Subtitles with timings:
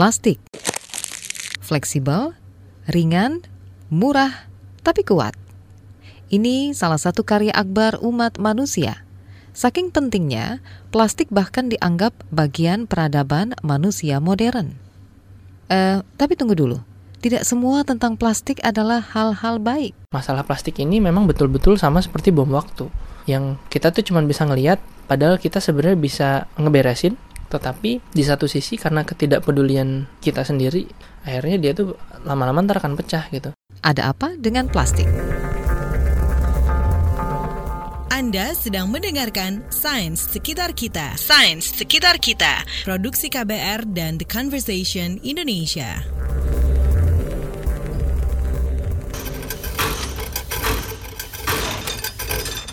[0.00, 0.40] Plastik
[1.60, 2.32] fleksibel,
[2.88, 3.44] ringan,
[3.92, 4.48] murah,
[4.80, 5.36] tapi kuat.
[6.32, 9.04] Ini salah satu karya akbar umat manusia.
[9.52, 14.80] Saking pentingnya, plastik bahkan dianggap bagian peradaban manusia modern.
[15.68, 16.80] Eh, tapi tunggu dulu.
[17.20, 19.92] Tidak semua tentang plastik adalah hal-hal baik.
[20.16, 22.88] Masalah plastik ini memang betul-betul sama seperti bom waktu.
[23.28, 27.20] Yang kita tuh cuma bisa ngelihat, padahal kita sebenarnya bisa ngeberesin,
[27.50, 30.86] tetapi di satu sisi karena ketidakpedulian kita sendiri,
[31.26, 33.50] akhirnya dia tuh lama-lama ntar akan pecah gitu.
[33.82, 35.10] Ada apa dengan plastik?
[38.20, 41.16] Anda sedang mendengarkan Sains Sekitar Kita.
[41.16, 42.62] Sains Sekitar Kita.
[42.84, 46.19] Produksi KBR dan The Conversation Indonesia.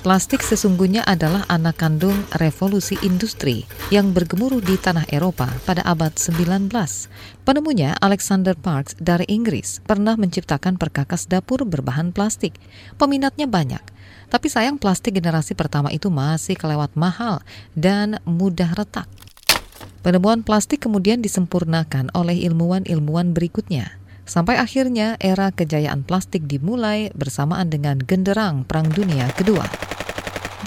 [0.08, 6.72] Plastik sesungguhnya adalah anak kandung revolusi industri yang bergemuruh di tanah Eropa pada abad 19.
[7.44, 12.56] Penemunya Alexander Parks dari Inggris pernah menciptakan perkakas dapur berbahan plastik.
[12.96, 13.84] Peminatnya banyak,
[14.32, 17.44] tapi sayang plastik generasi pertama itu masih kelewat mahal
[17.76, 19.12] dan mudah retak.
[20.08, 24.00] Penemuan plastik kemudian disempurnakan oleh ilmuwan-ilmuwan berikutnya.
[24.24, 29.87] Sampai akhirnya era kejayaan plastik dimulai bersamaan dengan genderang Perang Dunia Kedua.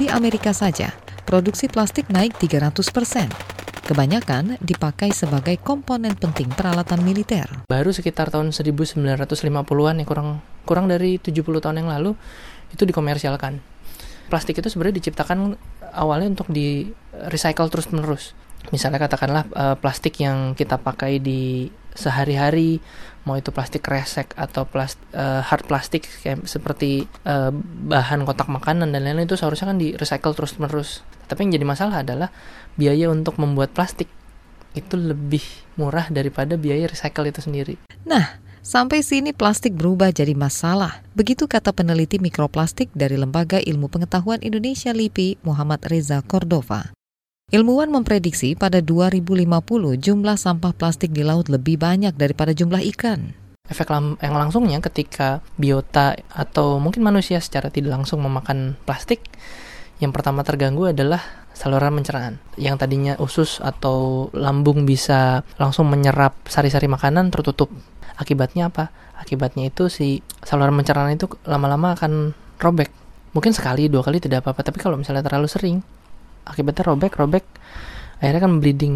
[0.01, 0.97] Di Amerika saja,
[1.29, 3.29] produksi plastik naik 300 persen.
[3.84, 7.45] Kebanyakan dipakai sebagai komponen penting peralatan militer.
[7.69, 12.17] Baru sekitar tahun 1950-an ya kurang kurang dari 70 tahun yang lalu
[12.73, 13.61] itu dikomersialkan.
[14.33, 15.61] Plastik itu sebenarnya diciptakan
[15.92, 16.89] awalnya untuk di
[17.29, 18.33] recycle terus-menerus.
[18.73, 22.80] Misalnya katakanlah uh, plastik yang kita pakai di sehari-hari
[23.28, 27.52] mau itu plastik resek atau plast, uh, hard plastik kayak seperti uh,
[27.86, 31.66] bahan kotak makanan dan lain-lain itu seharusnya kan di recycle terus menerus tapi yang jadi
[31.68, 32.28] masalah adalah
[32.80, 34.08] biaya untuk membuat plastik
[34.72, 35.42] itu lebih
[35.77, 37.77] murah daripada biaya recycle itu sendiri
[38.08, 41.00] nah Sampai sini plastik berubah jadi masalah.
[41.16, 46.92] Begitu kata peneliti mikroplastik dari Lembaga Ilmu Pengetahuan Indonesia LIPI, Muhammad Reza Cordova.
[47.50, 49.42] Ilmuwan memprediksi pada 2050
[49.98, 53.34] jumlah sampah plastik di laut lebih banyak daripada jumlah ikan.
[53.66, 53.90] Efek
[54.22, 59.27] yang langsungnya ketika biota atau mungkin manusia secara tidak langsung memakan plastik,
[59.98, 61.18] yang pertama terganggu adalah
[61.50, 62.38] saluran pencernaan.
[62.55, 67.74] Yang tadinya usus atau lambung bisa langsung menyerap sari-sari makanan tertutup.
[68.14, 68.94] Akibatnya apa?
[69.18, 72.30] Akibatnya itu si saluran pencernaan itu lama-lama akan
[72.62, 72.94] robek.
[73.34, 75.82] Mungkin sekali, dua kali tidak apa-apa, tapi kalau misalnya terlalu sering,
[76.46, 77.45] akibatnya robek robek
[78.20, 78.95] akhirnya kan bleeding.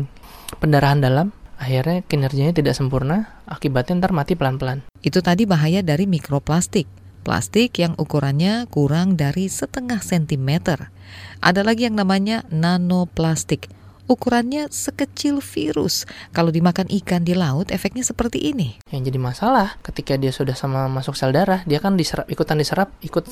[0.61, 4.85] Pendarahan dalam akhirnya kinerjanya tidak sempurna akibatnya ntar mati pelan-pelan.
[5.01, 6.87] Itu tadi bahaya dari mikroplastik.
[7.25, 10.93] Plastik yang ukurannya kurang dari setengah sentimeter.
[11.41, 13.73] Ada lagi yang namanya nanoplastik
[14.07, 16.05] ukurannya sekecil virus.
[16.37, 18.77] Kalau dimakan ikan di laut, efeknya seperti ini.
[18.93, 22.93] Yang jadi masalah, ketika dia sudah sama masuk sel darah, dia kan diserap, ikutan diserap,
[23.01, 23.25] ikut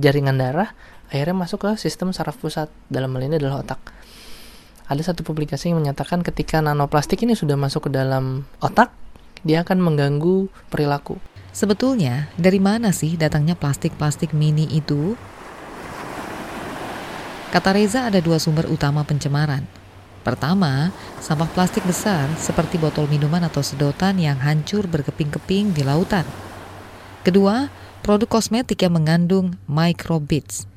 [0.00, 0.76] jaringan darah,
[1.08, 2.68] akhirnya masuk ke sistem saraf pusat.
[2.92, 3.80] Dalam hal ini adalah otak.
[4.88, 8.88] Ada satu publikasi yang menyatakan ketika nanoplastik ini sudah masuk ke dalam otak
[9.44, 11.20] dia akan mengganggu perilaku.
[11.52, 15.14] Sebetulnya dari mana sih datangnya plastik-plastik mini itu?
[17.48, 19.77] Kata Reza ada dua sumber utama pencemaran
[20.28, 20.92] Pertama,
[21.24, 26.28] sampah plastik besar seperti botol minuman atau sedotan yang hancur berkeping-keping di lautan.
[27.24, 27.72] Kedua,
[28.04, 30.68] produk kosmetik yang mengandung microbeads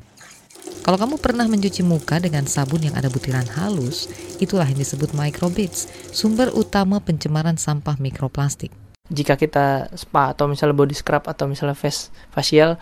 [0.82, 4.10] kalau kamu pernah mencuci muka dengan sabun yang ada butiran halus,
[4.42, 8.74] itulah yang disebut microbeads, sumber utama pencemaran sampah mikroplastik.
[9.14, 12.82] Jika kita spa atau misalnya body scrub atau misalnya face facial,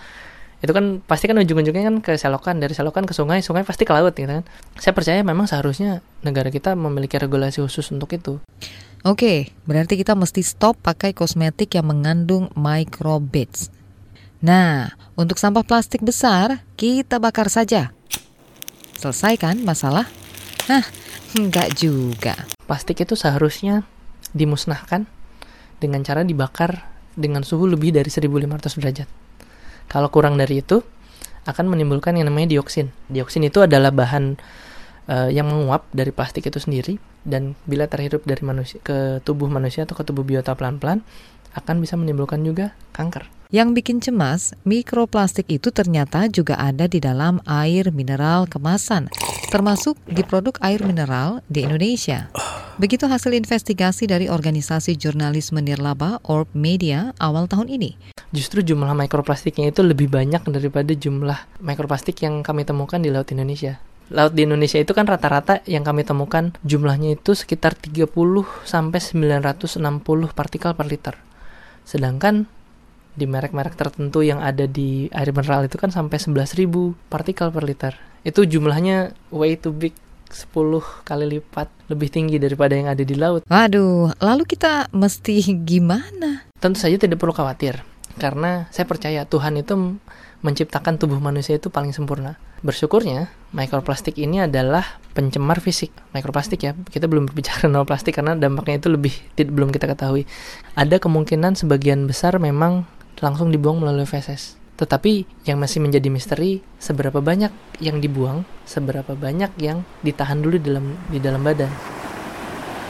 [0.60, 3.96] itu kan pasti kan ujung-ujungnya kan ke selokan dari selokan ke sungai sungai pasti ke
[3.96, 4.44] laut gitu kan
[4.76, 8.44] saya percaya memang seharusnya negara kita memiliki regulasi khusus untuk itu
[9.08, 13.72] Oke, berarti kita mesti stop pakai kosmetik yang mengandung microbeads.
[14.44, 17.96] Nah, untuk sampah plastik besar, kita bakar saja.
[19.00, 20.04] Selesai kan masalah?
[20.68, 20.84] Nah,
[21.32, 22.36] enggak juga.
[22.68, 23.88] Plastik itu seharusnya
[24.36, 25.08] dimusnahkan
[25.80, 26.84] dengan cara dibakar
[27.16, 29.08] dengan suhu lebih dari 1500 derajat.
[29.90, 30.86] Kalau kurang dari itu,
[31.50, 32.94] akan menimbulkan yang namanya dioksin.
[33.10, 34.38] Dioksin itu adalah bahan
[35.10, 39.84] uh, yang menguap dari plastik itu sendiri dan bila terhirup dari manusia ke tubuh manusia
[39.84, 41.02] atau ke tubuh biota pelan-pelan
[41.58, 43.26] akan bisa menimbulkan juga kanker.
[43.50, 49.10] Yang bikin cemas, mikroplastik itu ternyata juga ada di dalam air mineral kemasan,
[49.50, 52.30] termasuk di produk air mineral di Indonesia.
[52.80, 58.00] Begitu hasil investigasi dari organisasi jurnalisme nirlaba Orb Media awal tahun ini.
[58.32, 63.84] Justru jumlah mikroplastiknya itu lebih banyak daripada jumlah mikroplastik yang kami temukan di laut Indonesia.
[64.10, 68.10] laut di Indonesia itu kan rata-rata yang kami temukan jumlahnya itu sekitar 30
[68.66, 69.78] sampai 960
[70.34, 71.14] partikel per liter.
[71.86, 72.50] Sedangkan
[73.14, 76.66] di merek-merek tertentu yang ada di air mineral itu kan sampai 11.000
[77.12, 77.94] partikel per liter.
[78.26, 79.94] Itu jumlahnya way too big
[80.30, 80.54] 10
[81.06, 83.42] kali lipat lebih tinggi daripada yang ada di laut.
[83.50, 86.46] Waduh, lalu kita mesti gimana?
[86.62, 87.82] Tentu saja tidak perlu khawatir
[88.20, 89.98] karena saya percaya Tuhan itu
[90.44, 92.40] menciptakan tubuh manusia itu paling sempurna.
[92.60, 95.96] Bersyukurnya, mikroplastik ini adalah pencemar fisik.
[96.12, 100.28] Mikroplastik ya, kita belum berbicara plastik karena dampaknya itu lebih belum kita ketahui.
[100.76, 102.84] Ada kemungkinan sebagian besar memang
[103.24, 104.60] langsung dibuang melalui feses.
[104.80, 107.52] Tetapi yang masih menjadi misteri seberapa banyak
[107.84, 112.00] yang dibuang, seberapa banyak yang ditahan dulu di dalam di dalam badan.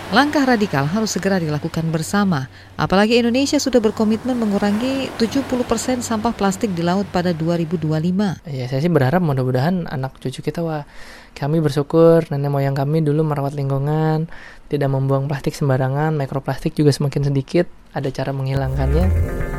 [0.09, 2.49] Langkah radikal harus segera dilakukan bersama,
[2.81, 8.41] apalagi Indonesia sudah berkomitmen mengurangi 70% sampah plastik di laut pada 2025.
[8.49, 10.89] Ya, saya sih berharap mudah-mudahan anak cucu kita wah
[11.37, 14.25] kami bersyukur nenek moyang kami dulu merawat lingkungan,
[14.65, 19.58] tidak membuang plastik sembarangan, mikroplastik juga semakin sedikit, ada cara menghilangkannya.